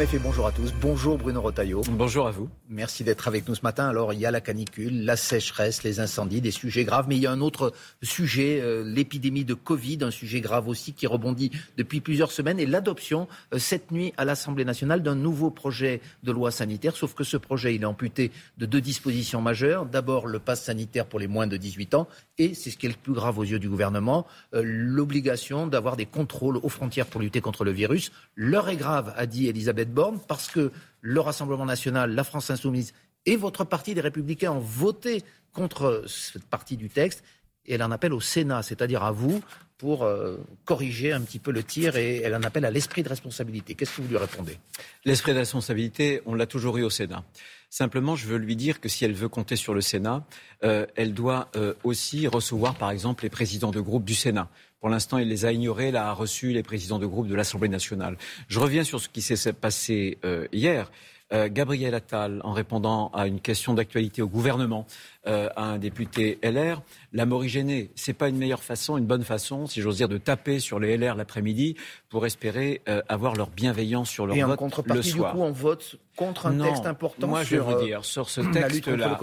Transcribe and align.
En 0.00 0.02
effet, 0.02 0.18
bonjour 0.18 0.46
à 0.46 0.52
tous. 0.52 0.72
Bonjour 0.80 1.18
Bruno 1.18 1.42
Rotaillot. 1.42 1.82
Bonjour 1.90 2.26
à 2.26 2.30
vous. 2.30 2.48
Merci 2.70 3.04
d'être 3.04 3.28
avec 3.28 3.46
nous 3.46 3.54
ce 3.54 3.60
matin. 3.60 3.86
Alors, 3.86 4.14
il 4.14 4.18
y 4.18 4.24
a 4.24 4.30
la 4.30 4.40
canicule, 4.40 5.04
la 5.04 5.14
sécheresse, 5.14 5.82
les 5.82 6.00
incendies, 6.00 6.40
des 6.40 6.52
sujets 6.52 6.84
graves, 6.84 7.04
mais 7.06 7.16
il 7.16 7.20
y 7.20 7.26
a 7.26 7.32
un 7.32 7.42
autre 7.42 7.74
sujet, 8.00 8.62
euh, 8.62 8.82
l'épidémie 8.82 9.44
de 9.44 9.52
Covid, 9.52 9.98
un 10.00 10.10
sujet 10.10 10.40
grave 10.40 10.68
aussi 10.68 10.94
qui 10.94 11.06
rebondit 11.06 11.50
depuis 11.76 12.00
plusieurs 12.00 12.32
semaines 12.32 12.58
et 12.58 12.64
l'adoption 12.64 13.28
euh, 13.52 13.58
cette 13.58 13.90
nuit 13.90 14.14
à 14.16 14.24
l'Assemblée 14.24 14.64
nationale 14.64 15.02
d'un 15.02 15.16
nouveau 15.16 15.50
projet 15.50 16.00
de 16.22 16.32
loi 16.32 16.50
sanitaire, 16.50 16.96
sauf 16.96 17.12
que 17.12 17.22
ce 17.22 17.36
projet, 17.36 17.74
il 17.74 17.82
est 17.82 17.84
amputé 17.84 18.32
de 18.56 18.64
deux 18.64 18.80
dispositions 18.80 19.42
majeures. 19.42 19.84
D'abord, 19.84 20.26
le 20.26 20.38
pass 20.38 20.62
sanitaire 20.62 21.04
pour 21.04 21.18
les 21.18 21.28
moins 21.28 21.46
de 21.46 21.58
18 21.58 21.92
ans 21.92 22.08
et, 22.38 22.54
c'est 22.54 22.70
ce 22.70 22.78
qui 22.78 22.86
est 22.86 22.88
le 22.88 22.94
plus 22.94 23.12
grave 23.12 23.38
aux 23.38 23.44
yeux 23.44 23.58
du 23.58 23.68
gouvernement, 23.68 24.26
euh, 24.54 24.62
l'obligation 24.64 25.66
d'avoir 25.66 25.98
des 25.98 26.06
contrôles 26.06 26.56
aux 26.56 26.70
frontières 26.70 27.06
pour 27.06 27.20
lutter 27.20 27.42
contre 27.42 27.64
le 27.64 27.70
virus. 27.70 28.12
L'heure 28.34 28.70
est 28.70 28.76
grave, 28.76 29.12
a 29.14 29.26
dit 29.26 29.46
Elisabeth 29.46 29.89
Borne, 29.90 30.18
parce 30.26 30.48
que 30.48 30.72
le 31.00 31.20
Rassemblement 31.20 31.64
national, 31.64 32.14
la 32.14 32.24
France 32.24 32.50
insoumise 32.50 32.92
et 33.26 33.36
votre 33.36 33.64
parti 33.64 33.94
des 33.94 34.00
Républicains 34.00 34.52
ont 34.52 34.60
voté 34.60 35.22
contre 35.52 36.04
cette 36.06 36.44
partie 36.44 36.76
du 36.76 36.88
texte. 36.88 37.24
Elle 37.68 37.82
en 37.82 37.90
appelle 37.90 38.12
au 38.12 38.20
Sénat, 38.20 38.62
c'est-à-dire 38.62 39.02
à 39.02 39.12
vous, 39.12 39.40
pour 39.80 40.02
euh, 40.02 40.36
corriger 40.66 41.12
un 41.12 41.22
petit 41.22 41.38
peu 41.38 41.52
le 41.52 41.62
tir 41.62 41.96
et 41.96 42.20
elle 42.22 42.34
en 42.34 42.42
appelle 42.42 42.66
à 42.66 42.70
l'esprit 42.70 43.02
de 43.02 43.08
responsabilité. 43.08 43.74
Qu'est-ce 43.74 43.96
que 43.96 44.02
vous 44.02 44.08
lui 44.08 44.18
répondez? 44.18 44.58
L'esprit 45.06 45.32
de 45.32 45.38
responsabilité, 45.38 46.20
on 46.26 46.34
l'a 46.34 46.46
toujours 46.46 46.76
eu 46.76 46.82
au 46.82 46.90
Sénat. 46.90 47.24
Simplement, 47.70 48.14
je 48.14 48.26
veux 48.26 48.36
lui 48.36 48.56
dire 48.56 48.80
que 48.80 48.90
si 48.90 49.06
elle 49.06 49.14
veut 49.14 49.30
compter 49.30 49.56
sur 49.56 49.72
le 49.72 49.80
Sénat, 49.80 50.22
euh, 50.64 50.84
elle 50.96 51.14
doit 51.14 51.48
euh, 51.56 51.72
aussi 51.82 52.26
recevoir, 52.26 52.74
par 52.74 52.90
exemple, 52.90 53.22
les 53.22 53.30
présidents 53.30 53.70
de 53.70 53.80
groupe 53.80 54.04
du 54.04 54.14
Sénat. 54.14 54.48
Pour 54.80 54.90
l'instant, 54.90 55.16
il 55.16 55.28
les 55.28 55.46
a 55.46 55.52
ignorés. 55.52 55.88
Elle 55.88 55.96
a 55.96 56.12
reçu 56.12 56.52
les 56.52 56.62
présidents 56.62 56.98
de 56.98 57.06
groupe 57.06 57.28
de 57.28 57.34
l'Assemblée 57.34 57.68
nationale. 57.70 58.18
Je 58.48 58.58
reviens 58.58 58.84
sur 58.84 59.00
ce 59.00 59.08
qui 59.08 59.22
s'est 59.22 59.52
passé 59.52 60.18
hier. 60.52 60.90
Euh, 61.32 61.48
Gabriel 61.50 61.94
Attal, 61.94 62.40
en 62.44 62.52
répondant 62.52 63.10
à 63.14 63.26
une 63.26 63.40
question 63.40 63.74
d'actualité 63.74 64.22
au 64.22 64.28
gouvernement, 64.28 64.86
euh, 65.26 65.48
à 65.56 65.64
un 65.64 65.78
député 65.78 66.38
LR, 66.42 66.82
l'a 67.12 67.26
morigéné. 67.26 67.90
C'est 67.94 68.12
pas 68.12 68.28
une 68.28 68.36
meilleure 68.36 68.62
façon, 68.62 68.96
une 68.96 69.06
bonne 69.06 69.24
façon, 69.24 69.66
si 69.66 69.80
j'ose 69.80 69.96
dire, 69.96 70.08
de 70.08 70.18
taper 70.18 70.58
sur 70.58 70.80
les 70.80 70.96
LR 70.96 71.14
l'après-midi 71.14 71.76
pour 72.08 72.26
espérer 72.26 72.82
avoir 73.08 73.36
leur 73.36 73.50
bienveillance 73.50 74.10
sur 74.10 74.26
leur 74.26 74.36
Et 74.36 74.42
vote 74.42 74.52
en 74.52 74.56
contrepartie, 74.56 75.12
le 75.12 75.16
soir. 75.18 75.32
du 75.32 75.38
coup, 75.38 75.44
on 75.44 75.52
vote 75.52 75.96
contre 76.20 76.46
un 76.46 76.52
Non, 76.52 76.64
texte 76.66 76.86
important 76.86 77.28
moi, 77.28 77.44
sur 77.44 77.48
je 77.48 77.56
vais 77.56 77.62
vous 77.62 77.80
euh, 77.80 77.84
dire, 77.84 78.04
sur 78.04 78.28
ce 78.28 78.42
texte-là, 78.42 79.18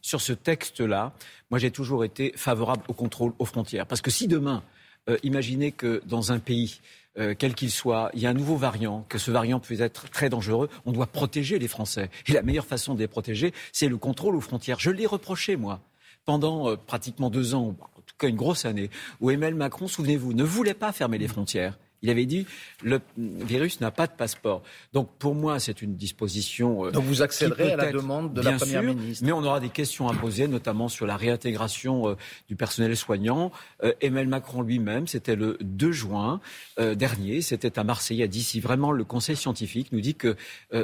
sur 0.00 0.20
ce 0.20 0.32
texte-là, 0.32 1.12
moi 1.50 1.58
j'ai 1.60 1.70
toujours 1.70 2.04
été 2.04 2.32
favorable 2.34 2.82
au 2.88 2.94
contrôle 2.94 3.32
aux 3.38 3.44
frontières. 3.44 3.86
Parce 3.86 4.00
que 4.00 4.10
si 4.10 4.26
demain, 4.26 4.62
euh, 5.08 5.16
imaginez 5.22 5.70
que 5.70 6.02
dans 6.06 6.32
un 6.32 6.40
pays, 6.40 6.80
euh, 7.18 7.34
quel 7.38 7.54
qu'il 7.54 7.70
soit, 7.70 8.10
il 8.14 8.20
y 8.20 8.26
a 8.26 8.30
un 8.30 8.34
nouveau 8.34 8.56
variant, 8.56 9.04
que 9.08 9.18
ce 9.18 9.30
variant 9.30 9.60
peut 9.60 9.80
être 9.80 10.08
très 10.08 10.30
dangereux, 10.30 10.68
on 10.86 10.92
doit 10.92 11.06
protéger 11.06 11.58
les 11.58 11.68
Français. 11.68 12.10
Et 12.26 12.32
la 12.32 12.42
meilleure 12.42 12.66
façon 12.66 12.94
de 12.94 13.00
les 13.00 13.08
protéger, 13.08 13.52
c'est 13.72 13.88
le 13.88 13.98
contrôle 13.98 14.34
aux 14.34 14.40
frontières. 14.40 14.80
Je 14.80 14.90
l'ai 14.90 15.06
reproché, 15.06 15.56
moi, 15.56 15.80
pendant 16.24 16.70
euh, 16.70 16.76
pratiquement 16.76 17.30
deux 17.30 17.54
ans, 17.54 17.76
en 17.80 18.00
tout 18.06 18.14
cas 18.18 18.28
une 18.28 18.36
grosse 18.36 18.64
année, 18.64 18.90
où 19.20 19.30
Emmanuel 19.30 19.56
Macron, 19.56 19.88
souvenez-vous, 19.88 20.32
ne 20.32 20.44
voulait 20.44 20.74
pas 20.74 20.92
fermer 20.92 21.18
les 21.18 21.28
frontières. 21.28 21.78
Il 22.02 22.10
avait 22.10 22.26
dit 22.26 22.46
le 22.82 23.00
virus 23.16 23.80
n'a 23.80 23.90
pas 23.90 24.06
de 24.06 24.12
passeport. 24.12 24.62
Donc 24.92 25.08
pour 25.18 25.34
moi, 25.34 25.58
c'est 25.60 25.82
une 25.82 25.94
disposition. 25.96 26.86
euh, 26.86 26.90
Donc 26.90 27.04
vous 27.04 27.16
qui 27.16 27.22
accéderez 27.22 27.72
à 27.72 27.76
la 27.76 27.92
demande 27.92 28.34
de 28.34 28.40
la 28.40 28.52
Première 28.52 28.82
sûr, 28.82 28.94
ministre. 28.94 29.24
Mais 29.24 29.32
on 29.32 29.42
aura 29.44 29.60
des 29.60 29.68
questions 29.68 30.08
à 30.08 30.14
poser, 30.14 30.48
notamment 30.48 30.88
sur 30.88 31.06
la 31.06 31.16
réintégration 31.16 32.08
euh, 32.08 32.16
du 32.48 32.56
personnel 32.56 32.96
soignant. 32.96 33.52
Euh, 33.84 33.92
Emmanuel 34.00 34.28
Macron 34.28 34.62
lui-même, 34.62 35.06
c'était 35.06 35.36
le 35.36 35.56
2 35.60 35.92
juin 35.92 36.40
dernier, 36.78 37.42
c'était 37.42 37.78
à 37.78 37.84
Marseille, 37.84 38.22
a 38.22 38.26
dit 38.26 38.42
si 38.42 38.60
vraiment 38.60 38.92
le 38.92 39.04
Conseil 39.04 39.36
scientifique 39.36 39.92
nous 39.92 40.00
dit 40.00 40.14
que 40.14 40.36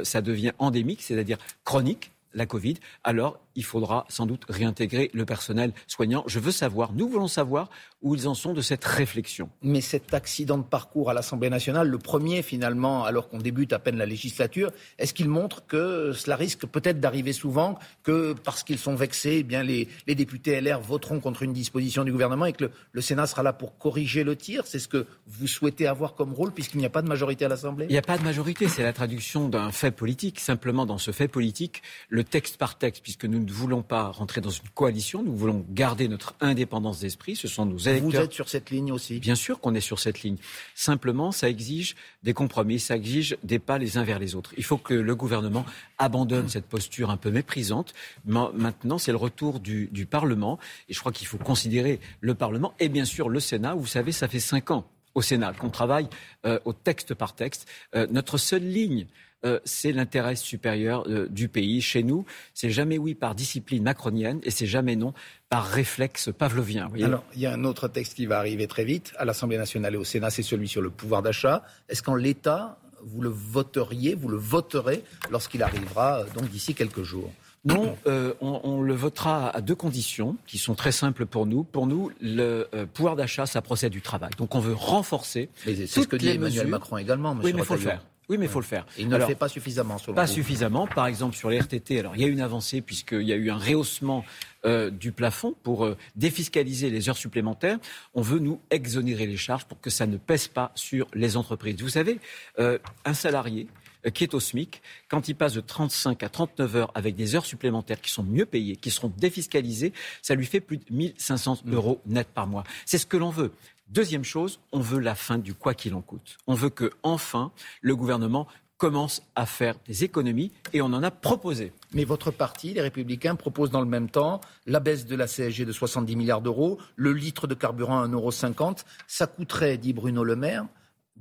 ça 0.03 0.21
devient 0.21 0.51
endémique, 0.59 1.01
c'est-à-dire 1.01 1.37
chronique, 1.63 2.11
la 2.33 2.45
Covid, 2.45 2.75
alors 3.03 3.39
il 3.59 3.65
faudra 3.65 4.05
sans 4.07 4.25
doute 4.25 4.45
réintégrer 4.47 5.11
le 5.13 5.25
personnel 5.25 5.73
soignant. 5.85 6.23
Je 6.27 6.39
veux 6.39 6.51
savoir, 6.51 6.93
nous 6.93 7.09
voulons 7.09 7.27
savoir 7.27 7.69
où 8.01 8.15
ils 8.15 8.25
en 8.29 8.33
sont 8.33 8.53
de 8.53 8.61
cette 8.61 8.85
réflexion. 8.85 9.49
Mais 9.61 9.81
cet 9.81 10.13
accident 10.13 10.57
de 10.57 10.63
parcours 10.63 11.09
à 11.09 11.13
l'Assemblée 11.13 11.49
nationale, 11.49 11.89
le 11.89 11.97
premier 11.97 12.41
finalement, 12.41 13.03
alors 13.03 13.27
qu'on 13.27 13.39
débute 13.39 13.73
à 13.73 13.79
peine 13.79 13.97
la 13.97 14.05
législature, 14.05 14.71
est-ce 14.97 15.13
qu'il 15.13 15.27
montre 15.27 15.67
que 15.67 16.13
cela 16.13 16.37
risque 16.37 16.65
peut-être 16.67 17.01
d'arriver 17.01 17.33
souvent, 17.33 17.77
que 18.03 18.31
parce 18.31 18.63
qu'ils 18.63 18.79
sont 18.79 18.95
vexés, 18.95 19.39
eh 19.39 19.43
bien 19.43 19.61
les, 19.61 19.89
les 20.07 20.15
députés 20.15 20.61
LR 20.61 20.79
voteront 20.79 21.19
contre 21.19 21.43
une 21.43 21.51
disposition 21.51 22.05
du 22.05 22.13
gouvernement 22.13 22.45
et 22.45 22.53
que 22.53 22.63
le, 22.63 22.71
le 22.93 23.01
Sénat 23.01 23.27
sera 23.27 23.43
là 23.43 23.51
pour 23.51 23.77
corriger 23.77 24.23
le 24.23 24.37
tir? 24.37 24.63
C'est 24.67 24.79
ce 24.79 24.87
que 24.87 25.05
vous 25.27 25.47
souhaitez 25.47 25.85
avoir 25.85 26.15
comme 26.15 26.33
rôle 26.33 26.53
puisqu'il 26.53 26.77
n'y 26.77 26.85
a 26.85 26.89
pas 26.89 27.01
de 27.01 27.09
majorité 27.09 27.43
à 27.43 27.49
l'Assemblée? 27.49 27.87
Il 27.89 27.91
n'y 27.91 27.97
a 27.97 28.01
pas 28.01 28.17
de 28.17 28.23
majorité, 28.23 28.69
c'est 28.69 28.83
la 28.83 28.93
traduction 28.93 29.49
d'un 29.49 29.73
fait 29.73 29.91
politique. 29.91 30.39
Simplement, 30.39 30.85
dans 30.85 30.97
ce 30.97 31.11
fait 31.11 31.27
politique, 31.27 31.81
le 32.07 32.23
texte 32.23 32.55
par 32.55 32.77
texte, 32.77 33.03
puisque 33.03 33.25
nous 33.25 33.39
ne 33.39 33.48
voulons 33.53 33.81
pas 33.81 34.09
rentrer 34.09 34.41
dans 34.41 34.49
une 34.49 34.67
coalition, 34.73 35.23
nous 35.23 35.35
voulons 35.35 35.65
garder 35.69 36.07
notre 36.07 36.35
indépendance 36.41 36.99
d'esprit. 36.99 37.35
Ce 37.35 37.47
sont 37.47 37.65
nos 37.65 37.77
Vous 37.77 37.89
électeurs. 37.89 38.23
êtes 38.23 38.33
sur 38.33 38.49
cette 38.49 38.69
ligne 38.69 38.91
aussi 38.91 39.19
Bien 39.19 39.35
sûr 39.35 39.59
qu'on 39.59 39.73
est 39.75 39.81
sur 39.81 39.99
cette 39.99 40.21
ligne. 40.23 40.37
Simplement, 40.75 41.31
ça 41.31 41.49
exige 41.49 41.95
des 42.23 42.33
compromis, 42.33 42.79
ça 42.79 42.95
exige 42.95 43.37
des 43.43 43.59
pas 43.59 43.77
les 43.77 43.97
uns 43.97 44.03
vers 44.03 44.19
les 44.19 44.35
autres. 44.35 44.53
Il 44.57 44.63
faut 44.63 44.77
que 44.77 44.93
le 44.93 45.15
gouvernement 45.15 45.65
abandonne 45.97 46.49
cette 46.49 46.65
posture 46.65 47.09
un 47.09 47.17
peu 47.17 47.31
méprisante. 47.31 47.93
Ma- 48.25 48.51
Maintenant, 48.53 48.97
c'est 48.97 49.11
le 49.11 49.17
retour 49.17 49.59
du, 49.59 49.87
du 49.91 50.05
Parlement. 50.05 50.59
Et 50.89 50.93
je 50.93 50.99
crois 50.99 51.11
qu'il 51.11 51.27
faut 51.27 51.37
considérer 51.37 51.99
le 52.21 52.35
Parlement 52.35 52.73
et 52.79 52.89
bien 52.89 53.05
sûr 53.05 53.29
le 53.29 53.39
Sénat. 53.39 53.73
Vous 53.75 53.87
savez, 53.87 54.11
ça 54.11 54.27
fait 54.27 54.39
cinq 54.39 54.71
ans 54.71 54.85
au 55.15 55.21
Sénat 55.21 55.53
qu'on 55.53 55.69
travaille 55.69 56.07
euh, 56.45 56.59
au 56.65 56.73
texte 56.73 57.13
par 57.13 57.35
texte. 57.35 57.67
Euh, 57.95 58.07
notre 58.11 58.37
seule 58.37 58.63
ligne, 58.63 59.07
euh, 59.45 59.59
c'est 59.63 59.91
l'intérêt 59.91 60.35
supérieur 60.35 61.07
du 61.29 61.47
pays. 61.47 61.81
Chez 61.81 62.03
nous, 62.03 62.25
c'est 62.53 62.69
jamais 62.69 62.97
oui 62.97 63.15
par 63.15 63.35
discipline 63.35 63.83
macronienne 63.83 64.39
et 64.43 64.51
c'est 64.51 64.65
jamais 64.65 64.95
non 64.95 65.13
par 65.49 65.65
réflexe 65.65 66.29
pavlovien. 66.37 66.89
Alors, 67.01 67.23
il 67.33 67.41
y 67.41 67.45
a 67.45 67.53
un 67.53 67.63
autre 67.63 67.87
texte 67.87 68.15
qui 68.15 68.25
va 68.25 68.37
arriver 68.37 68.67
très 68.67 68.83
vite 68.83 69.13
à 69.17 69.25
l'Assemblée 69.25 69.57
nationale 69.57 69.93
et 69.93 69.97
au 69.97 70.03
Sénat, 70.03 70.29
c'est 70.29 70.43
celui 70.43 70.67
sur 70.67 70.81
le 70.81 70.89
pouvoir 70.89 71.21
d'achat. 71.21 71.63
Est-ce 71.87 72.03
qu'en 72.03 72.15
l'état, 72.15 72.79
vous 73.01 73.21
le 73.21 73.29
voteriez, 73.29 74.15
vous 74.15 74.27
le 74.27 74.37
voterez 74.37 75.03
lorsqu'il 75.31 75.63
arrivera 75.63 76.25
donc 76.35 76.49
d'ici 76.49 76.75
quelques 76.75 77.03
jours? 77.03 77.31
Non, 77.65 77.97
euh, 78.07 78.33
on, 78.41 78.61
on 78.63 78.81
le 78.81 78.93
votera 78.93 79.49
à 79.49 79.61
deux 79.61 79.75
conditions 79.75 80.37
qui 80.47 80.57
sont 80.57 80.75
très 80.75 80.91
simples 80.91 81.25
pour 81.25 81.45
nous. 81.45 81.63
Pour 81.63 81.87
nous, 81.87 82.11
le 82.21 82.67
euh, 82.73 82.85
pouvoir 82.85 83.15
d'achat, 83.15 83.45
ça 83.45 83.61
procède 83.61 83.91
du 83.91 84.01
travail. 84.01 84.29
Donc 84.37 84.55
on 84.55 84.59
veut 84.59 84.73
renforcer. 84.73 85.49
C'est 85.65 85.87
ce 85.87 85.99
que 86.01 86.15
dit 86.15 86.25
les 86.25 86.31
Emmanuel 86.35 86.53
mesures. 86.61 86.69
Macron 86.69 86.97
également, 86.97 87.35
monsieur 87.35 87.47
Oui, 87.49 87.53
mais 87.53 87.61
il 87.61 87.65
faut 87.65 87.73
le 87.75 87.79
faire. 87.81 88.05
Oui, 88.29 88.37
mais 88.37 88.45
il 88.45 88.51
faut 88.51 88.59
le 88.59 88.65
faire. 88.65 88.85
Il 88.99 89.09
ne 89.09 89.15
Alors, 89.15 89.27
le 89.27 89.33
fait 89.33 89.39
pas 89.39 89.47
suffisamment, 89.49 89.97
selon 89.97 90.13
Pas 90.13 90.25
vous. 90.25 90.33
suffisamment. 90.33 90.85
Par 90.85 91.07
exemple, 91.07 91.35
sur 91.35 91.49
les 91.49 91.57
RTT, 91.59 91.97
alors 91.99 92.15
il 92.15 92.21
y 92.21 92.25
a 92.25 92.27
une 92.27 92.41
avancée 92.41 92.79
puisqu'il 92.79 93.23
y 93.23 93.33
a 93.33 93.35
eu 93.35 93.49
un 93.49 93.57
rehaussement 93.57 94.23
euh, 94.65 94.91
du 94.91 95.11
plafond 95.11 95.55
pour 95.63 95.83
euh, 95.83 95.97
défiscaliser 96.15 96.91
les 96.91 97.09
heures 97.09 97.17
supplémentaires. 97.17 97.79
On 98.13 98.21
veut 98.21 98.37
nous 98.37 98.61
exonérer 98.69 99.25
les 99.25 99.35
charges 99.37 99.65
pour 99.65 99.81
que 99.81 99.89
ça 99.89 100.05
ne 100.05 100.17
pèse 100.17 100.47
pas 100.47 100.71
sur 100.75 101.07
les 101.15 101.37
entreprises. 101.37 101.81
Vous 101.81 101.89
savez, 101.89 102.19
euh, 102.59 102.77
un 103.03 103.15
salarié 103.15 103.65
qui 104.13 104.23
est 104.23 104.33
au 104.33 104.39
SMIC, 104.39 104.81
quand 105.09 105.27
il 105.27 105.35
passe 105.35 105.53
de 105.53 105.61
35 105.61 106.23
à 106.23 106.29
39 106.29 106.75
heures 106.75 106.91
avec 106.95 107.15
des 107.15 107.35
heures 107.35 107.45
supplémentaires 107.45 108.01
qui 108.01 108.11
sont 108.11 108.23
mieux 108.23 108.45
payées, 108.45 108.75
qui 108.75 108.91
seront 108.91 109.11
défiscalisées, 109.17 109.93
ça 110.21 110.35
lui 110.35 110.45
fait 110.45 110.61
plus 110.61 110.77
de 110.77 110.85
1500 110.89 111.63
euros 111.67 112.01
net 112.05 112.27
par 112.27 112.47
mois. 112.47 112.63
C'est 112.85 112.97
ce 112.97 113.05
que 113.05 113.17
l'on 113.17 113.29
veut. 113.29 113.51
Deuxième 113.89 114.23
chose, 114.23 114.59
on 114.71 114.79
veut 114.79 114.99
la 114.99 115.15
fin 115.15 115.37
du 115.37 115.53
quoi 115.53 115.73
qu'il 115.73 115.95
en 115.95 116.01
coûte. 116.01 116.37
On 116.45 116.53
veut 116.53 116.69
que, 116.69 116.91
enfin, 117.01 117.51
le 117.81 117.95
gouvernement 117.95 118.47
commence 118.77 119.21
à 119.35 119.45
faire 119.45 119.75
des 119.87 120.05
économies 120.05 120.51
et 120.73 120.81
on 120.81 120.85
en 120.85 121.03
a 121.03 121.11
proposé. 121.11 121.73
Mais 121.93 122.05
votre 122.05 122.31
parti, 122.31 122.73
les 122.73 122.81
Républicains, 122.81 123.35
propose 123.35 123.71
dans 123.71 123.81
le 123.81 123.87
même 123.87 124.09
temps 124.09 124.39
la 124.65 124.79
baisse 124.79 125.05
de 125.05 125.15
la 125.15 125.27
CSG 125.27 125.65
de 125.65 125.71
70 125.71 126.15
milliards 126.15 126.41
d'euros, 126.41 126.77
le 126.95 127.11
litre 127.11 127.45
de 127.45 127.55
carburant 127.55 127.99
à 128.01 128.07
1,50 128.07 128.13
euro. 128.13 128.75
Ça 129.07 129.27
coûterait, 129.27 129.77
dit 129.77 129.91
Bruno 129.91 130.23
Le 130.23 130.35
Maire, 130.37 130.65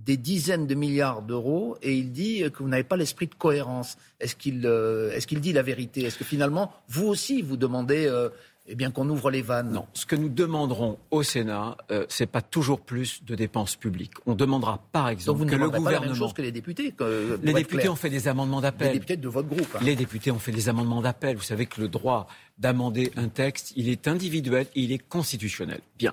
des 0.04 0.16
dizaines 0.16 0.66
de 0.66 0.75
milliards 0.75 1.22
d'euros 1.22 1.76
et 1.83 1.95
il 1.95 2.12
dit 2.12 2.42
que 2.50 2.62
vous 2.62 2.68
n'avez 2.68 2.84
pas 2.84 2.97
l'esprit 2.97 3.27
de 3.27 3.34
cohérence. 3.34 3.97
Est-ce 4.21 4.36
qu'il 4.36 4.62
euh, 4.65 5.18
qu'il 5.21 5.41
dit 5.41 5.53
la 5.53 5.62
vérité? 5.62 6.03
Est-ce 6.03 6.18
que 6.18 6.24
finalement, 6.24 6.72
vous 6.89 7.06
aussi, 7.06 7.42
vous 7.42 7.56
demandez 7.56 8.06
euh, 8.06 8.28
eh 8.70 8.74
bien 8.74 8.91
qu'on 8.91 9.09
ouvre 9.09 9.30
les 9.30 9.41
vannes 9.42 9.72
Non, 9.72 9.86
ce 9.94 10.04
que 10.06 10.15
nous 10.15 10.28
demanderons 10.28 10.98
au 11.10 11.22
Sénat, 11.22 11.76
euh, 11.91 12.04
c'est 12.09 12.26
pas 12.26 12.42
toujours 12.42 12.80
plus 12.82 13.24
de 13.24 13.34
dépenses 13.34 13.76
publiques. 13.76 14.12
On 14.26 14.34
demandera, 14.34 14.78
par 14.92 15.04
Donc 15.04 15.12
exemple, 15.12 15.38
vous 15.38 15.44
ne 15.47 15.50
que 15.50 15.54
le 15.56 15.60
demanderez 15.62 15.84
pas 15.84 15.91
la 15.91 15.91
même 16.00 16.09
gouvernement. 16.10 16.26
chose 16.26 16.34
que 16.34 16.42
les 16.42 16.53
députés. 16.53 16.92
que- 16.92 17.36
pour 17.36 17.44
les 17.47 17.53
députés 17.54 17.78
clair. 17.82 17.92
ont 17.92 17.97
fait 17.97 18.10
des 18.10 18.28
amendements 18.28 18.59
les 18.59 18.62
d'appel. 18.62 18.92
députés 18.92 19.16
de 19.16 19.28
votre 19.28 19.48
groupe. 19.48 19.68
hein. 19.74 19.78
Les 19.82 19.97
députés 19.97 20.30
ont 20.30 20.38
fait 20.38 20.53
des 20.53 20.68
amendements 20.68 21.00
d'appel. 21.00 21.36
Vous 21.36 21.42
savez 21.42 21.66
que 21.66 21.80
le 21.80 21.88
droit 21.88 22.26
d'amender 22.59 23.10
un 23.16 23.28
texte, 23.28 23.72
il 23.76 23.88
est 23.88 24.06
individuel 24.09 24.66
et 24.74 24.80
il 24.82 24.92
est 24.92 24.98
constitutionnel. 24.98 25.80
Bien. 25.97 26.12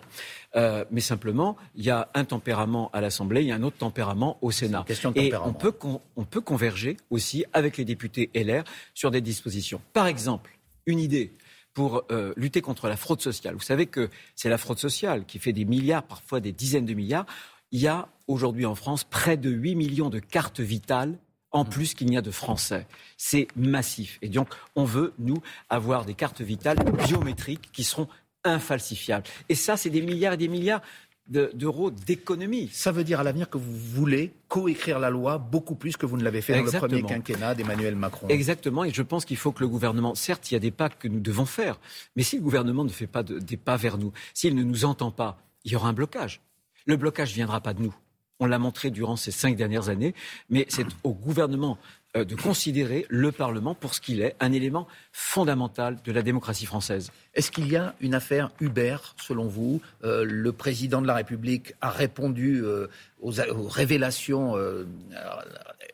Euh, 0.56 0.86
mais 0.92 1.02
simplement, 1.02 1.58
il 1.76 1.84
y 1.84 1.90
a 1.90 2.08
un 2.14 2.24
tempérament 2.24 2.90
à 2.94 3.02
l'Assemblée, 3.02 3.42
il 3.42 3.48
y 3.48 3.52
a 3.52 3.56
un 3.56 3.64
autre 3.64 3.78
tempérament 3.78 4.38
au 4.42 4.52
Sénat. 4.52 4.84
question 4.88 5.12
de 5.12 5.18
et 5.20 5.24
tempérament. 5.24 5.50
on 5.50 5.54
peut, 5.54 5.72
con- 5.72 6.02
on 6.16 6.24
peut 6.24 6.42
converger 6.42 6.98
aussi 7.10 7.44
avec 7.52 7.78
les 7.78 7.84
députés 7.86 8.30
LR 8.34 8.64
sur 8.94 9.12
des 9.12 9.22
dispositions. 9.22 9.82
Par 9.92 10.08
exemple, 10.08 10.52
une 10.86 11.00
idée 11.00 11.34
pour 11.76 12.06
euh, 12.10 12.34
lutter 12.38 12.62
contre 12.62 12.88
la 12.88 12.98
fraude 12.98 13.22
sociale. 13.22 13.54
Vous 13.54 13.62
savez 13.62 13.86
que 13.86 14.10
c'est 14.34 14.50
la 14.50 14.58
fraude 14.58 14.80
sociale 14.80 15.26
qui 15.26 15.38
fait 15.38 15.54
des 15.54 15.66
milliards, 15.66 16.04
parfois 16.04 16.40
des 16.40 16.54
dizaines 16.54 16.86
de 16.86 16.94
milliards. 16.96 17.28
Il 17.72 17.82
y 17.82 17.88
a 17.88 18.08
aujourd'hui 18.28 18.66
en 18.66 18.76
France 18.76 19.04
près 19.04 19.38
de 19.38 19.52
8 19.52 19.76
millions 19.76 20.10
de 20.10 20.20
cartes 20.20 20.62
vitales 20.62 21.20
en 21.52 21.66
mm. 21.66 21.70
plus 21.70 21.94
qu'il 21.94 22.08
n'y 22.08 22.18
a 22.18 22.22
de 22.22 22.32
Français. 22.32 22.88
C'est 23.18 23.48
massif. 23.58 24.18
Et 24.22 24.30
donc, 24.30 24.48
on 24.76 24.86
veut, 24.86 25.14
nous, 25.20 25.42
avoir 25.70 26.06
des 26.06 26.14
cartes 26.14 26.42
vitales 26.42 26.78
biométriques 27.06 27.70
qui 27.74 27.84
seront 27.84 28.08
infalsifiables. 28.46 29.28
Et 29.50 29.56
ça, 29.56 29.76
c'est 29.76 29.90
des 29.90 30.02
milliards 30.02 30.34
et 30.34 30.38
des 30.38 30.48
milliards 30.48 30.82
d'euros 31.28 31.90
d'économie. 31.90 32.70
Ça 32.72 32.92
veut 32.92 33.04
dire 33.04 33.20
à 33.20 33.24
l'avenir 33.24 33.50
que 33.50 33.58
vous 33.58 33.76
voulez 33.76 34.34
coécrire 34.48 35.00
la 35.00 35.10
loi 35.10 35.38
beaucoup 35.38 35.76
plus 35.76 35.98
que 35.98 36.06
vous 36.06 36.18
ne 36.18 36.24
l'avez 36.24 36.42
fait 36.42 36.54
dans 36.54 36.72
le 36.72 36.80
premier 36.80 37.04
quinquennat 37.04 37.56
d'Emmanuel 37.56 37.96
Macron. 37.96 38.28
Exactement, 38.28 38.84
et 38.84 38.92
je 38.92 39.02
pense 39.02 39.26
qu'il 39.26 39.38
faut 39.38 39.52
que 39.52 39.62
le 39.62 39.68
gouvernement, 39.68 40.14
certes, 40.14 40.52
il 40.52 40.54
y 40.54 40.58
a 40.58 40.60
des 40.60 40.72
pas 40.72 40.90
que 40.90 41.08
nous 41.08 41.20
devons 41.20 41.46
faire, 41.46 41.80
mais 42.16 42.24
si 42.24 42.38
le 42.38 42.44
gouvernement 42.44 42.84
ne 42.84 42.90
fait 42.90 43.08
pas 43.08 43.24
des 43.24 43.58
pas 43.58 43.76
vers 43.76 43.98
nous, 43.98 44.12
s'il 44.34 44.56
ne 44.56 44.64
nous 44.64 44.86
entend 44.86 45.12
pas, 45.12 45.38
il 45.64 45.72
y 45.72 45.76
aura 45.76 45.90
un 45.90 45.94
blocage. 45.94 46.42
Le 46.86 46.96
blocage 46.96 47.32
ne 47.32 47.36
viendra 47.36 47.62
pas 47.62 47.74
de 47.74 47.82
nous. 47.82 47.96
On 48.40 48.46
l'a 48.46 48.60
montré 48.60 48.92
durant 48.92 49.16
ces 49.16 49.32
cinq 49.32 49.56
dernières 49.56 49.90
années, 49.90 50.14
mais 50.50 50.66
c'est 50.70 50.86
au 51.04 51.14
gouvernement 51.14 51.80
de 52.24 52.36
considérer 52.36 53.06
le 53.10 53.32
Parlement 53.32 53.76
pour 53.76 53.94
ce 53.94 54.02
qu'il 54.02 54.22
est, 54.22 54.36
un 54.40 54.52
élément 54.52 54.88
fondamental 55.12 55.98
de 56.04 56.12
la 56.12 56.22
démocratie 56.22 56.66
française. 56.66 57.12
Est-ce 57.34 57.52
qu'il 57.52 57.70
y 57.70 57.76
a 57.76 57.94
une 58.00 58.14
affaire 58.14 58.52
Uber, 58.62 58.98
selon 59.22 59.48
vous 59.48 59.82
euh, 60.04 60.24
Le 60.24 60.52
président 60.54 61.02
de 61.02 61.08
la 61.08 61.16
République 61.16 61.74
a 61.82 61.90
répondu 61.90 62.62
euh, 62.64 62.88
aux, 63.22 63.34
révélations 63.68 64.56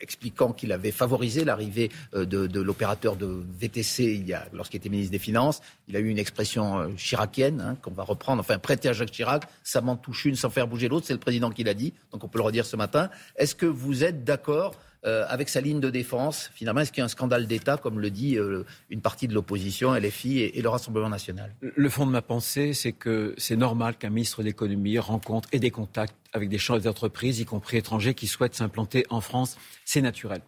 expliquant 0.01 0.51
qu'il 0.51 0.71
avait 0.71 0.91
favorisé 0.91 1.45
l'arrivée 1.45 1.91
de, 2.13 2.59
l'opérateur 2.59 3.15
de 3.15 3.44
VTC 3.59 4.25
lorsqu'il 4.51 4.77
était 4.77 4.89
ministre 4.89 5.12
des 5.12 5.19
Finances. 5.19 5.62
Il 5.88 5.95
a 5.95 6.00
eu 6.00 6.09
une 6.09 6.19
expression 6.19 6.94
chiracienne 6.97 7.62
hein, 7.62 7.77
qu'on 7.81 7.91
va 7.91 8.03
reprendre, 8.03 8.41
enfin 8.41 8.57
prêter 8.57 8.89
à 8.89 8.94
Jacques 8.94 9.12
Chirac, 9.12 9.44
ça 9.63 9.81
m'en 9.81 9.95
touche 9.95 10.25
une 10.25 10.35
sans 10.35 10.50
faire 10.50 10.68
bouger 10.68 10.89
l'autre, 10.89 11.06
c'est 11.06 11.13
le 11.13 11.19
président 11.19 11.51
qui 11.51 11.63
l'a 11.63 11.73
dit, 11.73 11.94
donc 12.12 12.23
on 12.23 12.27
peut 12.27 12.39
le 12.39 12.44
redire 12.44 12.65
ce 12.65 12.75
matin. 12.75 13.09
Est-ce 13.38 13.56
que 13.56 13.65
vous 13.65 14.03
êtes 14.03 14.23
d'accord 14.23 14.75
euh, 15.03 15.25
avec 15.27 15.50
sa 15.50 15.62
ligne 15.62 15.80
de 15.80 15.89
défense, 15.89 16.51
finalement, 16.53 16.81
est-ce 16.81 16.92
qu'il 16.92 17.00
y 17.00 17.01
a 17.01 17.06
un 17.06 17.09
scandale 17.09 17.48
d'État, 17.48 17.77
comme 17.77 18.00
le 18.00 18.12
dit 18.12 18.38
euh, 18.38 18.63
une 18.89 19.01
partie 19.01 19.27
de 19.27 19.33
l'opposition, 19.33 19.95
LFI 19.95 20.39
et, 20.39 20.59
et, 20.59 20.62
le 20.62 20.69
Rassemblement 20.69 21.09
national? 21.09 21.56
Le 21.62 21.89
fond 21.89 22.06
de 22.06 22.12
ma 22.12 22.21
pensée, 22.21 22.74
c'est 22.74 22.92
que 22.92 23.33
c'est 23.38 23.56
normal 23.56 23.98
qu'un 23.98 24.09
ministre 24.09 24.42
de 24.42 24.48
l'économie 24.48 25.00
rencontre 25.00 25.50
et 25.51 25.59
des 25.59 25.71
contacts 25.71 26.15
avec 26.33 26.50
des 26.50 26.59
chefs 26.59 26.83
d'entreprise, 26.83 27.39
y 27.39 27.45
compris 27.45 27.77
étrangers, 27.77 28.13
qui 28.13 28.27
souhaitent 28.27 28.56
s'implanter 28.56 29.06
en 29.09 29.21
France. 29.21 29.57
C'est 29.86 30.01
naturel. 30.01 30.42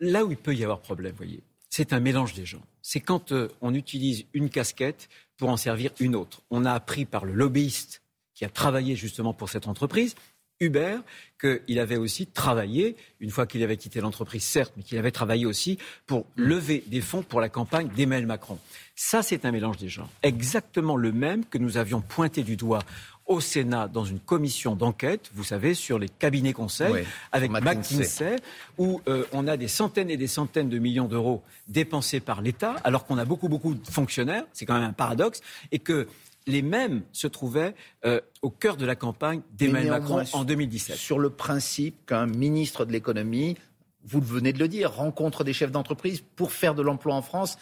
Là 0.00 0.24
où 0.24 0.30
il 0.30 0.36
peut 0.36 0.54
y 0.54 0.64
avoir 0.64 0.80
problème, 0.80 1.14
voyez, 1.16 1.42
c'est 1.70 1.92
un 1.92 2.00
mélange 2.00 2.34
des 2.34 2.44
gens. 2.44 2.62
C'est 2.82 3.00
quand 3.00 3.32
euh, 3.32 3.48
on 3.60 3.74
utilise 3.74 4.24
une 4.32 4.50
casquette 4.50 5.08
pour 5.36 5.48
en 5.48 5.56
servir 5.56 5.90
une 6.00 6.16
autre. 6.16 6.42
On 6.50 6.64
a 6.64 6.72
appris 6.72 7.04
par 7.04 7.24
le 7.24 7.32
lobbyiste 7.32 8.02
qui 8.34 8.44
a 8.44 8.48
travaillé 8.48 8.96
justement 8.96 9.32
pour 9.32 9.48
cette 9.48 9.66
entreprise 9.66 10.14
Hubert 10.60 11.02
qu'il 11.40 11.78
avait 11.78 11.96
aussi 11.96 12.26
travaillé, 12.26 12.96
une 13.20 13.30
fois 13.30 13.46
qu'il 13.46 13.62
avait 13.62 13.76
quitté 13.76 14.00
l'entreprise, 14.00 14.42
certes, 14.42 14.72
mais 14.76 14.82
qu'il 14.82 14.96
avait 14.98 15.10
travaillé 15.10 15.44
aussi 15.44 15.78
pour 16.06 16.26
lever 16.36 16.82
des 16.86 17.00
fonds 17.00 17.22
pour 17.22 17.40
la 17.40 17.48
campagne 17.48 17.88
d'Emmanuel 17.94 18.26
Macron. 18.26 18.58
Ça, 18.94 19.22
c'est 19.22 19.44
un 19.44 19.52
mélange 19.52 19.76
des 19.76 19.88
genres. 19.88 20.08
Exactement 20.22 20.96
le 20.96 21.12
même 21.12 21.44
que 21.44 21.58
nous 21.58 21.76
avions 21.76 22.00
pointé 22.00 22.42
du 22.42 22.56
doigt 22.56 22.82
au 23.26 23.40
Sénat 23.40 23.88
dans 23.88 24.04
une 24.04 24.20
commission 24.20 24.76
d'enquête, 24.76 25.30
vous 25.34 25.44
savez, 25.44 25.74
sur 25.74 25.98
les 25.98 26.08
cabinets 26.08 26.52
conseils 26.52 27.04
avec 27.32 27.50
McKinsey, 27.50 28.36
où 28.78 29.00
euh, 29.08 29.24
on 29.32 29.48
a 29.48 29.56
des 29.56 29.68
centaines 29.68 30.10
et 30.10 30.16
des 30.16 30.28
centaines 30.28 30.68
de 30.68 30.78
millions 30.78 31.08
d'euros 31.08 31.42
dépensés 31.66 32.20
par 32.20 32.40
l'État, 32.40 32.76
alors 32.84 33.04
qu'on 33.04 33.18
a 33.18 33.24
beaucoup, 33.24 33.48
beaucoup 33.48 33.74
de 33.74 33.86
fonctionnaires, 33.86 34.44
c'est 34.52 34.64
quand 34.64 34.74
même 34.74 34.90
un 34.90 34.92
paradoxe, 34.92 35.40
et 35.72 35.80
que 35.80 36.06
les 36.46 36.62
mêmes 36.62 37.02
se 37.12 37.26
trouvaient 37.26 37.74
euh, 38.04 38.20
au 38.42 38.50
cœur 38.50 38.76
de 38.76 38.86
la 38.86 38.94
campagne 38.94 39.42
d'Emmanuel 39.52 39.90
Macron 39.90 40.22
en 40.32 40.44
2017. 40.44 40.96
Sur 40.96 41.18
le 41.18 41.30
principe 41.30 42.06
qu'un 42.06 42.26
ministre 42.26 42.84
de 42.84 42.92
l'économie, 42.92 43.56
vous 44.04 44.20
venez 44.20 44.52
de 44.52 44.58
le 44.58 44.68
dire, 44.68 44.92
rencontre 44.92 45.42
des 45.42 45.52
chefs 45.52 45.72
d'entreprise 45.72 46.22
pour 46.36 46.52
faire 46.52 46.74
de 46.74 46.82
l'emploi 46.82 47.14
en 47.14 47.22
France, 47.22 47.58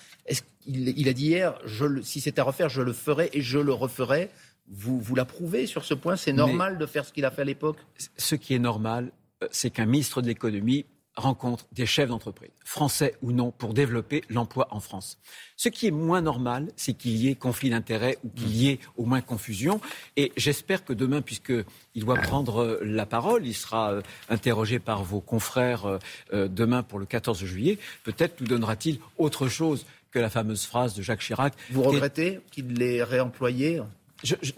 il, 0.67 1.09
a 1.09 1.13
dit 1.13 1.27
hier, 1.27 1.59
si 2.03 2.21
c'était 2.21 2.41
à 2.41 2.45
refaire, 2.45 2.69
je 2.69 2.83
le 2.83 2.93
ferai 2.93 3.31
et 3.33 3.41
je 3.41 3.59
le 3.59 3.73
referai. 3.73 4.31
Vous, 4.69 4.99
vous 4.99 5.15
l'approuvez 5.15 5.67
sur 5.67 5.85
ce 5.85 5.93
point? 5.93 6.17
C'est 6.17 6.33
normal 6.33 6.79
de 6.79 6.87
faire 6.87 7.05
ce 7.05 7.13
qu'il 7.13 7.25
a 7.25 7.31
fait 7.31 7.43
à 7.43 7.45
l'époque? 7.45 7.77
Ce 8.17 8.35
qui 8.35 8.55
est 8.55 8.59
normal, 8.59 9.13
euh, 9.43 9.49
c'est 9.51 9.71
qu'un 9.71 9.85
ministre 9.85 10.23
de 10.23 10.27
l'économie 10.27 10.87
rencontre 11.17 11.67
des 11.73 11.87
chefs 11.87 12.09
d'entreprise, 12.09 12.51
français 12.65 13.15
ou 13.23 13.33
non, 13.33 13.53
pour 13.53 13.75
développer 13.75 14.25
l'emploi 14.29 14.67
en 14.71 14.81
France. 14.81 15.19
Ce 15.57 15.69
qui 15.69 15.87
est 15.87 15.93
moins 15.93 16.21
normal, 16.21 16.73
c'est 16.77 16.95
qu'il 16.95 17.17
y 17.17 17.29
ait 17.29 17.35
conflit 17.35 17.71
d'intérêts 17.71 18.19
ou 18.25 18.31
qu'il 18.31 18.55
y 18.57 18.69
ait 18.69 18.81
au 18.97 19.05
moins 19.05 19.21
confusion. 19.21 19.81
Et 20.17 20.33
j'espère 20.37 20.85
que 20.85 20.93
demain, 20.93 21.23
puisqu'il 21.23 21.65
doit 21.97 22.17
prendre 22.17 22.63
euh, 22.63 22.81
la 22.83 23.07
parole, 23.07 23.47
il 23.47 23.55
sera 23.55 23.93
euh, 23.93 24.03
interrogé 24.29 24.79
par 24.79 25.05
vos 25.05 25.21
confrères 25.21 25.99
euh, 26.33 26.49
demain 26.49 26.83
pour 26.83 26.99
le 26.99 27.07
14 27.07 27.45
juillet, 27.45 27.79
peut-être 28.03 28.41
nous 28.41 28.47
donnera-t-il 28.47 28.99
autre 29.17 29.49
chose 29.49 29.87
que 30.11 30.19
la 30.19 30.31
fameuse 30.31 30.65
phrase 30.65 30.95
de 30.95 31.03
Jacques 31.03 31.21
Chirac. 31.21 31.55
Vous 31.71 31.83
regrettez 31.83 32.41
qu'il 32.51 32.75
l'ait 32.75 33.03
réemployé? 33.03 33.83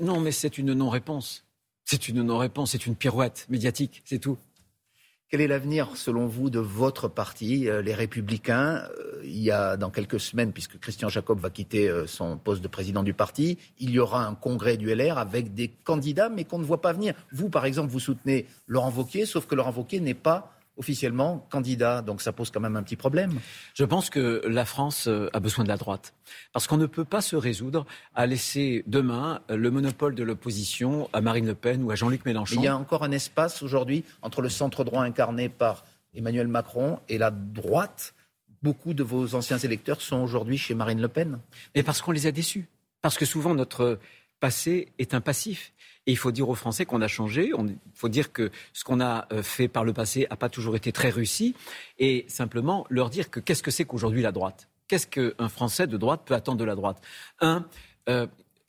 Non, 0.00 0.20
mais 0.20 0.32
c'est 0.32 0.59
une 0.59 0.75
non-réponse. 0.75 1.44
C'est 1.85 2.09
une 2.09 2.23
non-réponse, 2.23 2.73
c'est 2.73 2.87
une 2.87 2.97
pirouette 2.97 3.47
médiatique, 3.49 4.02
c'est 4.05 4.19
tout. 4.19 4.38
Quel 5.28 5.40
est 5.40 5.49
l'avenir, 5.49 5.96
selon 5.96 6.26
vous, 6.26 6.50
de 6.50 6.61
votre 6.61 7.08
parti, 7.08 7.69
euh, 7.69 7.82
les 7.82 7.94
Républicains 7.94 8.84
euh, 8.96 9.20
Il 9.25 9.38
y 9.38 9.50
a 9.50 9.76
dans 9.76 9.90
quelques 9.90 10.20
semaines, 10.20 10.52
puisque 10.52 10.78
Christian 10.78 11.08
Jacob 11.08 11.40
va 11.40 11.50
quitter 11.50 11.88
euh, 11.88 12.06
son 12.06 12.38
poste 12.38 12.62
de 12.62 12.69
président 12.69 13.02
du 13.02 13.12
parti, 13.12 13.58
il 13.81 13.90
y 13.90 13.99
aura 13.99 14.25
un 14.25 14.37
congrès 14.37 14.76
du 14.76 14.94
LR 14.94 15.19
avec 15.19 15.52
des 15.52 15.67
candidats, 15.67 16.28
mais 16.28 16.44
qu'on 16.44 16.61
ne 16.61 16.64
voit 16.64 16.81
pas 16.81 16.93
venir. 16.93 17.12
Vous, 17.32 17.50
par 17.50 17.64
exemple, 17.64 17.90
vous 17.90 17.99
soutenez 17.99 18.46
Laurent 18.69 18.93
Wauquiez, 18.93 19.26
sauf 19.26 19.46
que 19.46 19.56
Laurent 19.56 19.73
Wauquiez 19.73 19.99
n'est 19.99 20.14
pas 20.14 20.56
officiellement 20.76 21.46
candidat. 21.50 22.02
Donc 22.02 22.20
ça 22.20 22.32
pose 22.32 22.50
quand 22.50 22.61
même 22.61 22.76
un 22.76 22.82
petit 22.82 22.96
problème. 22.96 23.38
Je 23.75 23.84
pense 23.84 24.11
que 24.11 24.43
la 24.46 24.64
France 24.64 25.08
euh, 25.08 25.31
a 25.32 25.40
besoin 25.40 25.64
de 25.64 25.69
la 25.69 25.76
droite. 25.76 26.14
Parce 26.52 26.67
qu'on 26.67 26.76
ne 26.76 26.87
peut 26.87 27.05
pas 27.05 27.20
se 27.20 27.37
résoudre 27.37 27.87
à 28.14 28.26
laisser 28.26 28.84
demain 28.87 29.40
le 29.49 29.70
monopole 29.70 30.14
de 30.14 30.23
l'opposition 30.23 31.08
à 31.12 31.20
Marine 31.20 31.46
Le 31.46 31.55
Pen 31.55 31.82
ou 31.82 31.90
à 31.90 31.94
Jean-Luc 31.94 32.25
Mélenchon. 32.25 32.56
il 32.56 32.64
y 32.64 32.69
a 32.69 32.76
encore 32.76 33.05
un 33.05 33.12
espace 33.12 33.62
aujourd'hui 33.62 34.05
entre 34.23 34.43
le 34.43 34.49
centre 34.49 34.84
droit 34.84 35.02
incarné 35.02 35.49
par 35.49 35.84
Emmanuel 36.14 36.49
Macron 36.49 36.99
et 37.08 37.19
la 37.19 37.31
droite. 37.31 38.14
Beaucoup 38.62 38.94
de 38.94 39.02
vos 39.02 39.34
anciens 39.34 39.58
électeurs 39.58 40.00
sont 40.00 40.17
aujourd'hui 40.17 40.58
chez 40.58 40.75
Marine 40.75 41.00
Le 41.00 41.08
Pen. 41.08 41.38
Mais 41.75 41.82
parce 41.82 42.02
qu'on 42.02 42.12
les 42.12 42.26
a 42.26 42.32
déçus. 42.32 42.69
Parce 43.02 43.19
que 43.19 43.26
souvent 43.26 43.55
notre 43.55 43.99
passé 44.41 44.88
est 44.99 45.15
un 45.15 45.21
passif. 45.21 45.73
Et 46.06 46.12
il 46.12 46.17
faut 46.17 46.31
dire 46.31 46.49
aux 46.49 46.55
Français 46.55 46.87
qu'on 46.87 47.03
a 47.03 47.09
changé. 47.09 47.50
Il 47.53 47.77
faut 47.94 48.09
dire 48.09 48.33
que 48.33 48.50
ce 48.73 48.85
qu'on 48.85 49.00
a 49.00 49.27
euh, 49.33 49.43
fait 49.43 49.67
par 49.69 49.85
le 49.85 49.93
passé 49.93 50.27
n'a 50.31 50.37
pas 50.37 50.49
toujours 50.49 50.77
été 50.77 50.93
très 50.93 51.11
réussi. 51.11 51.55
Et 51.99 52.25
simplement 52.29 52.87
leur 52.90 53.11
dire 53.11 53.31
que 53.31 53.40
qu'est-ce 53.40 53.62
que 53.62 53.73
c'est 53.73 53.85
qu'aujourd'hui 53.85 54.23
la 54.23 54.33
droite? 54.33 54.69
Qu'est-ce 54.88 55.09
qu'un 55.09 55.49
Français 55.49 55.88
de 55.88 55.97
droite 55.97 56.23
peut 56.25 56.35
attendre 56.35 56.59
de 56.59 56.64
la 56.64 56.76
droite? 56.76 57.02
Un, 57.40 57.66
euh, 58.09 58.26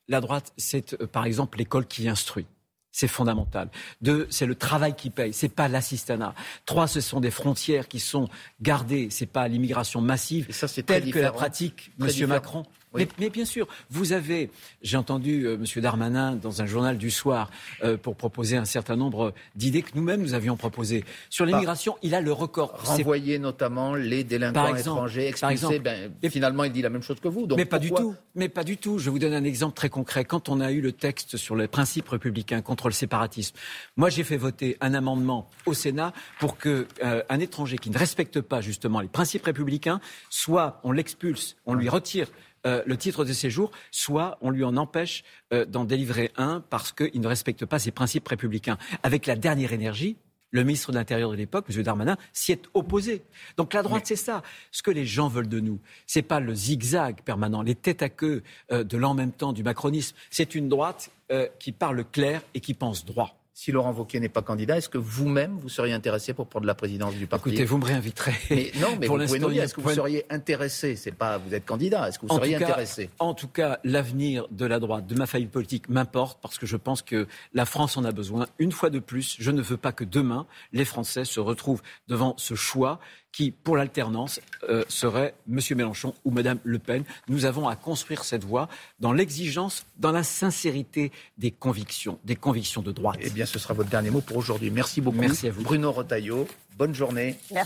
la 0.07 0.19
droite, 0.19 0.51
c'est 0.57 0.93
euh, 0.99 1.05
par 1.05 1.25
exemple 1.25 1.59
l'école 1.59 1.85
qui 1.85 2.09
instruit. 2.09 2.47
C'est 2.91 3.07
fondamental. 3.07 3.69
Deux, 4.01 4.25
c'est 4.31 4.47
le 4.47 4.55
travail 4.55 4.95
qui 4.95 5.11
paye. 5.11 5.31
C'est 5.31 5.53
pas 5.53 5.67
l'assistanat. 5.67 6.33
Trois, 6.65 6.87
ce 6.87 6.99
sont 6.99 7.19
des 7.19 7.29
frontières 7.29 7.87
qui 7.87 7.99
sont 7.99 8.27
gardées. 8.59 9.09
C'est 9.11 9.27
pas 9.27 9.47
l'immigration 9.47 10.01
massive. 10.01 10.47
Et 10.49 10.53
ça, 10.53 10.67
c'est 10.67 10.81
telle 10.81 11.11
que 11.11 11.19
la 11.19 11.31
pratique, 11.31 11.91
Monsieur 11.99 12.25
Macron. 12.25 12.63
Mais, 12.95 13.29
bien 13.29 13.45
sûr, 13.45 13.67
vous 13.89 14.13
avez, 14.13 14.49
j'ai 14.81 14.97
entendu 14.97 15.45
euh, 15.45 15.55
M. 15.55 15.81
Darmanin 15.81 16.35
dans 16.35 16.61
un 16.61 16.65
journal 16.65 16.97
du 16.97 17.11
soir 17.11 17.51
euh, 17.83 17.97
pour 17.97 18.15
proposer 18.15 18.57
un 18.57 18.65
certain 18.65 18.95
nombre 18.95 19.33
d'idées 19.55 19.81
que 19.81 19.91
nous-mêmes 19.95 20.21
nous 20.21 20.33
avions 20.33 20.55
proposées. 20.55 21.03
Sur 21.29 21.45
l'immigration, 21.45 21.97
il 22.01 22.15
a 22.15 22.21
le 22.21 22.31
record. 22.31 22.73
Renvoyer 22.83 23.39
notamment 23.39 23.95
les 23.95 24.23
délinquants 24.23 24.75
étrangers, 24.75 25.27
expulser, 25.27 25.79
ben, 25.79 26.11
finalement 26.29 26.63
il 26.63 26.71
dit 26.71 26.81
la 26.81 26.89
même 26.89 27.03
chose 27.03 27.19
que 27.19 27.27
vous. 27.27 27.45
Donc 27.45 27.57
mais 27.57 27.65
pas 27.65 27.79
du 27.79 27.91
tout. 27.91 28.15
Mais 28.35 28.49
pas 28.49 28.63
du 28.63 28.77
tout. 28.77 28.99
Je 28.99 29.09
vous 29.09 29.19
donne 29.19 29.33
un 29.33 29.43
exemple 29.43 29.75
très 29.75 29.89
concret. 29.89 30.25
Quand 30.25 30.49
on 30.49 30.59
a 30.59 30.71
eu 30.71 30.81
le 30.81 30.91
texte 30.91 31.37
sur 31.37 31.55
les 31.55 31.67
principes 31.67 32.09
républicains 32.09 32.61
contre 32.61 32.87
le 32.87 32.93
séparatisme, 32.93 33.55
moi 33.95 34.09
j'ai 34.09 34.23
fait 34.23 34.37
voter 34.37 34.77
un 34.81 34.93
amendement 34.93 35.49
au 35.65 35.73
Sénat 35.73 36.13
pour 36.39 36.57
qu'un 36.57 36.85
euh, 37.03 37.37
étranger 37.39 37.77
qui 37.77 37.89
ne 37.89 37.97
respecte 37.97 38.41
pas 38.41 38.61
justement 38.61 39.01
les 39.01 39.07
principes 39.07 39.43
républicains, 39.43 39.99
soit 40.29 40.79
on 40.83 40.91
l'expulse, 40.91 41.57
on 41.65 41.73
lui 41.73 41.89
retire 41.89 42.27
euh, 42.67 42.83
le 42.85 42.97
titre 42.97 43.23
de 43.23 43.31
séjour, 43.31 43.71
soit 43.91 44.37
on 44.41 44.49
lui 44.49 44.63
en 44.63 44.75
empêche 44.75 45.23
euh, 45.53 45.65
d'en 45.65 45.85
délivrer 45.85 46.31
un 46.35 46.61
parce 46.69 46.91
qu'il 46.91 47.21
ne 47.21 47.27
respecte 47.27 47.65
pas 47.65 47.79
ses 47.79 47.91
principes 47.91 48.27
républicains. 48.27 48.77
Avec 49.03 49.25
la 49.25 49.37
dernière 49.37 49.71
énergie, 49.71 50.17
le 50.51 50.63
ministre 50.63 50.91
de 50.91 50.97
l'Intérieur 50.97 51.31
de 51.31 51.35
l'époque, 51.35 51.65
M. 51.69 51.81
Darmanin, 51.81 52.17
s'y 52.33 52.51
est 52.51 52.65
opposé. 52.73 53.23
Donc 53.55 53.73
la 53.73 53.83
droite, 53.83 54.03
c'est 54.05 54.17
ça. 54.17 54.43
Ce 54.71 54.83
que 54.83 54.91
les 54.91 55.05
gens 55.05 55.29
veulent 55.29 55.47
de 55.47 55.61
nous, 55.61 55.79
c'est 56.05 56.21
pas 56.21 56.41
le 56.41 56.53
zigzag 56.53 57.21
permanent, 57.23 57.61
les 57.61 57.75
têtes 57.75 58.01
à 58.01 58.09
queue 58.09 58.43
euh, 58.71 58.83
de 58.83 58.97
l'en 58.97 59.13
même 59.13 59.31
temps 59.31 59.53
du 59.53 59.63
macronisme. 59.63 60.15
C'est 60.29 60.55
une 60.55 60.69
droite 60.69 61.11
qui 61.59 61.73
parle 61.73 62.05
clair 62.05 62.41
et 62.53 62.61
qui 62.61 62.73
pense 62.73 63.03
droit 63.03 63.37
si 63.57 63.71
Laurent 63.71 63.91
Wauquiez 63.91 64.19
n'est 64.19 64.29
pas 64.29 64.43
candidat, 64.43 64.77
est-ce 64.77 64.87
que 64.87 64.99
vous-même, 64.99 65.57
vous 65.57 65.67
seriez 65.67 65.91
intéressé 65.91 66.31
pour 66.31 66.45
prendre 66.45 66.67
la 66.67 66.75
présidence 66.75 67.15
du 67.15 67.25
parti 67.25 67.49
Écoutez, 67.49 67.65
vous 67.65 67.79
me 67.79 67.85
réinviterez. 67.85 68.35
Mais 68.51 68.71
non, 68.79 68.89
mais 68.99 69.07
pour 69.07 69.17
vous 69.17 69.25
pouvez 69.25 69.39
nous 69.39 69.49
dire, 69.49 69.63
est-ce 69.63 69.73
que 69.73 69.81
vous 69.81 69.95
seriez 69.95 70.25
intéressé? 70.29 70.95
C'est 70.95 71.11
pas, 71.11 71.39
vous 71.39 71.55
êtes 71.55 71.65
candidat, 71.65 72.07
est-ce 72.07 72.19
que 72.19 72.27
vous 72.27 72.35
seriez 72.35 72.53
intéressé? 72.53 73.09
En 73.17 73.33
tout 73.33 73.47
cas, 73.47 73.79
l'avenir 73.83 74.47
de 74.51 74.67
la 74.67 74.79
droite, 74.79 75.07
de 75.07 75.15
ma 75.15 75.25
famille 75.25 75.47
politique, 75.47 75.89
m'importe 75.89 76.39
parce 76.39 76.59
que 76.59 76.67
je 76.67 76.77
pense 76.77 77.01
que 77.01 77.25
la 77.55 77.65
France 77.65 77.97
en 77.97 78.05
a 78.05 78.11
besoin. 78.11 78.45
Une 78.59 78.71
fois 78.71 78.91
de 78.91 78.99
plus, 78.99 79.35
je 79.39 79.49
ne 79.49 79.63
veux 79.63 79.77
pas 79.77 79.91
que 79.91 80.03
demain, 80.03 80.45
les 80.71 80.85
Français 80.85 81.25
se 81.25 81.39
retrouvent 81.39 81.81
devant 82.07 82.35
ce 82.37 82.53
choix 82.53 82.99
qui, 83.37 83.51
pour 83.51 83.77
l'alternance, 83.77 84.41
euh, 84.67 84.83
serait 84.89 85.35
M. 85.47 85.59
Mélenchon 85.75 86.15
ou 86.25 86.31
Mme 86.31 86.57
Le 86.63 86.79
Pen. 86.79 87.03
Nous 87.27 87.45
avons 87.45 87.67
à 87.67 87.75
construire 87.75 88.23
cette 88.23 88.43
voie 88.43 88.67
dans 88.99 89.13
l'exigence, 89.13 89.85
dans 89.99 90.11
la 90.11 90.23
sincérité 90.23 91.11
des 91.37 91.51
convictions, 91.51 92.17
des 92.23 92.35
convictions 92.35 92.81
de 92.81 92.91
droite. 92.91 93.19
Eh 93.21 93.29
bien, 93.29 93.45
ce 93.45 93.59
sera 93.59 93.75
votre 93.75 93.91
dernier 93.91 94.09
mot 94.09 94.21
pour 94.21 94.37
aujourd'hui. 94.37 94.71
Merci 94.71 95.01
beaucoup. 95.01 95.19
Merci 95.19 95.49
à 95.49 95.51
vous. 95.51 95.61
Bruno 95.61 95.91
Rotaillot, 95.91 96.47
bonne 96.79 96.95
journée. 96.95 97.35
Merci. 97.51 97.65